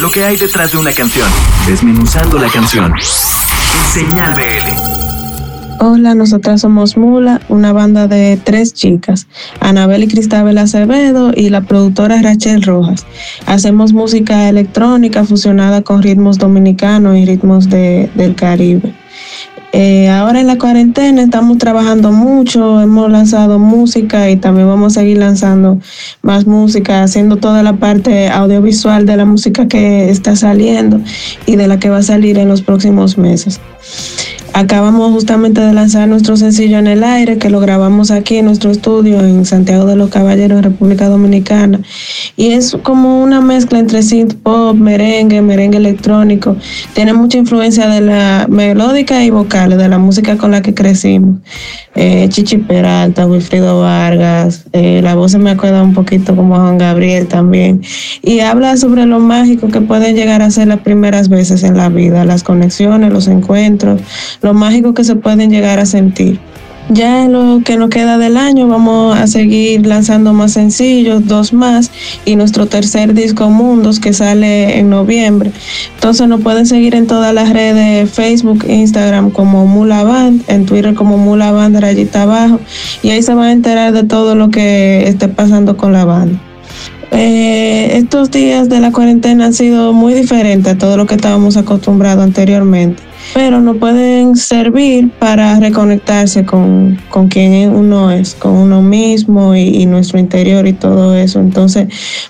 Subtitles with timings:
[0.00, 1.28] lo que hay detrás de una canción,
[1.66, 2.92] desmenuzando la canción.
[3.92, 4.96] Señal BL.
[5.80, 9.26] Hola, nosotras somos Mula, una banda de tres chicas,
[9.60, 13.06] Anabel y Cristabel Acevedo y la productora Rachel Rojas.
[13.46, 18.94] Hacemos música electrónica fusionada con ritmos dominicanos y ritmos de, del Caribe.
[19.72, 25.00] Eh, ahora en la cuarentena estamos trabajando mucho, hemos lanzado música y también vamos a
[25.00, 25.80] seguir lanzando
[26.22, 31.00] más música, haciendo toda la parte audiovisual de la música que está saliendo
[31.46, 33.60] y de la que va a salir en los próximos meses.
[34.58, 38.70] Acabamos justamente de lanzar nuestro sencillo en el aire, que lo grabamos aquí en nuestro
[38.70, 41.82] estudio en Santiago de los Caballeros, República Dominicana.
[42.38, 46.56] Y es como una mezcla entre synth pop, merengue, merengue electrónico.
[46.94, 51.38] Tiene mucha influencia de la melódica y vocal, de la música con la que crecimos.
[51.94, 56.60] Eh, Chichi Peralta, Wilfrido Vargas, eh, la voz se me acuerda un poquito como a
[56.60, 57.82] Juan Gabriel también.
[58.22, 61.88] Y habla sobre lo mágico que pueden llegar a ser las primeras veces en la
[61.88, 64.00] vida, las conexiones, los encuentros
[64.42, 66.38] lo mágico que se pueden llegar a sentir.
[66.88, 71.52] Ya en lo que nos queda del año vamos a seguir lanzando más sencillos, dos
[71.52, 71.90] más,
[72.24, 75.50] y nuestro tercer disco Mundos que sale en noviembre.
[75.96, 80.94] Entonces nos pueden seguir en todas las redes, Facebook, Instagram como Mula Band, en Twitter
[80.94, 82.60] como Mula Band rayita abajo,
[83.02, 86.40] y ahí se van a enterar de todo lo que esté pasando con la banda.
[87.10, 91.56] Eh, estos días de la cuarentena han sido muy diferentes a todo lo que estábamos
[91.56, 93.02] acostumbrados anteriormente
[93.34, 99.86] pero no pueden servir para reconectarse con, con quien uno es, con uno mismo y,
[99.86, 101.40] nuestro interior y todo eso.
[101.40, 101.88] Entonces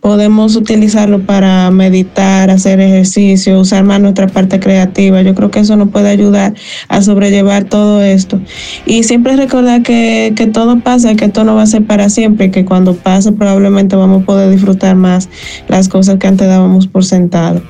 [0.00, 5.22] podemos utilizarlo para meditar, hacer ejercicio, usar más nuestra parte creativa.
[5.22, 6.54] Yo creo que eso nos puede ayudar
[6.88, 8.40] a sobrellevar todo esto.
[8.86, 12.50] Y siempre recordar que, que todo pasa, que esto no va a ser para siempre,
[12.50, 15.28] que cuando pase probablemente vamos a poder disfrutar más
[15.68, 17.62] las cosas que antes dábamos por sentado.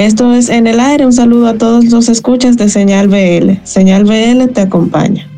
[0.00, 1.04] Esto es En el Aire.
[1.04, 3.62] Un saludo a todos los escuchas de Señal BL.
[3.64, 5.29] Señal BL te acompaña.